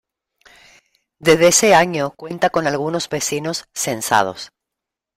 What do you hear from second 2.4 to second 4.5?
con algunos vecinos censados.